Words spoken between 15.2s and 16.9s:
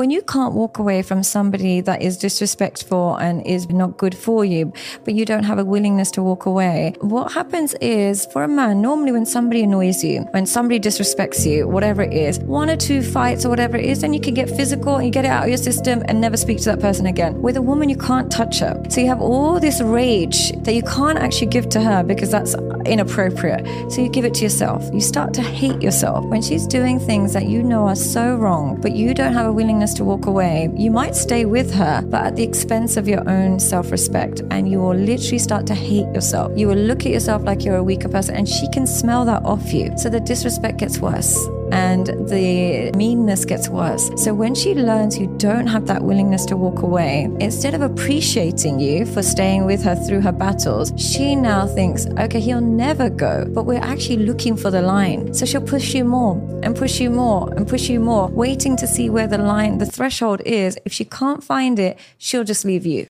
it out of your system and never speak to that